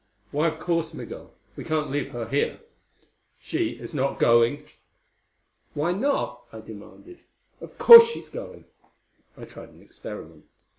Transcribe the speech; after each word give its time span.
"Why, 0.31 0.47
of 0.47 0.59
course, 0.59 0.95
Migul. 0.95 1.35
We 1.55 1.63
can't 1.63 1.91
leave 1.91 2.09
her 2.09 2.27
here." 2.27 2.61
"She 3.37 3.73
is 3.79 3.93
not 3.93 4.17
going." 4.17 4.63
"Why 5.75 5.91
not?" 5.91 6.41
I 6.51 6.59
demanded. 6.61 7.19
"Of 7.61 7.77
course 7.77 8.05
she's 8.05 8.27
going." 8.29 8.65
I 9.37 9.45
tried 9.45 9.69
an 9.69 9.81
experiment. 9.83 10.45